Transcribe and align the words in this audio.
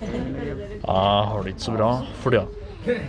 Jeg 0.00 1.28
har 1.30 1.42
det 1.42 1.54
ikke 1.54 1.66
så 1.68 1.76
bra 1.76 1.90
for 2.22 2.34
tida. 2.34 2.63